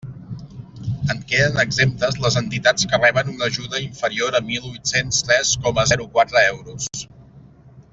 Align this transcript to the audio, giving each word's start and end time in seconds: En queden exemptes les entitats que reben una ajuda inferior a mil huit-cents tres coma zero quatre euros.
En 1.13 1.19
queden 1.31 1.59
exemptes 1.63 2.17
les 2.23 2.37
entitats 2.41 2.89
que 2.93 3.01
reben 3.03 3.31
una 3.35 3.51
ajuda 3.53 3.83
inferior 3.91 4.41
a 4.41 4.45
mil 4.51 4.69
huit-cents 4.73 5.23
tres 5.29 5.57
coma 5.67 5.89
zero 5.95 6.13
quatre 6.19 6.47
euros. 6.59 6.93